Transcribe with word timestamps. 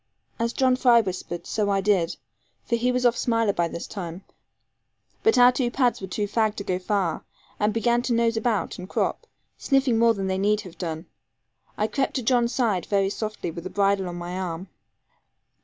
As 0.39 0.51
John 0.51 0.75
Fry 0.75 0.99
whispered, 1.01 1.45
so 1.45 1.69
I 1.69 1.79
did, 1.79 2.17
for 2.65 2.75
he 2.75 2.91
was 2.91 3.05
off 3.05 3.15
Smiler 3.15 3.53
by 3.53 3.67
this 3.67 3.85
time; 3.85 4.23
but 5.21 5.37
our 5.37 5.51
two 5.51 5.69
pads 5.69 6.01
were 6.01 6.07
too 6.07 6.27
fagged 6.27 6.55
to 6.55 6.63
go 6.63 6.79
far, 6.79 7.23
and 7.59 7.71
began 7.71 8.01
to 8.01 8.13
nose 8.13 8.35
about 8.35 8.79
and 8.79 8.89
crop, 8.89 9.27
sniffing 9.59 9.99
more 9.99 10.15
than 10.15 10.25
they 10.25 10.39
need 10.39 10.61
have 10.61 10.79
done. 10.79 11.05
I 11.77 11.85
crept 11.85 12.15
to 12.15 12.23
John's 12.23 12.51
side 12.51 12.87
very 12.87 13.11
softly, 13.11 13.51
with 13.51 13.63
the 13.63 13.69
bridle 13.69 14.09
on 14.09 14.15
my 14.15 14.39
arm. 14.39 14.69